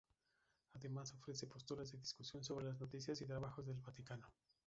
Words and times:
Además 0.73 1.13
ofrece 1.13 1.45
posturas 1.45 1.91
de 1.91 1.99
discusión 1.99 2.43
sobre 2.43 2.65
las 2.65 2.79
noticias 2.79 3.21
y 3.21 3.27
trabajos 3.27 3.67
del 3.67 3.81
Vaticano. 3.81 4.25